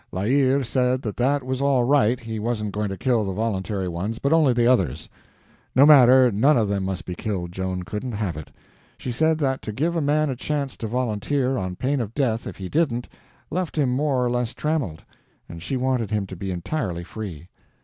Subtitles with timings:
[0.11, 3.87] La Hire said that that was all right, he wasn't going to kill the voluntary
[3.87, 5.07] ones, but only the others.
[5.75, 8.49] No matter, none of them must be killed—Joan couldn't have it.
[8.97, 12.47] She said that to give a man a chance to volunteer, on pain of death
[12.47, 13.09] if he didn't,
[13.51, 15.03] left him more or less trammeled,
[15.47, 17.49] and she wanted him to be entirely free.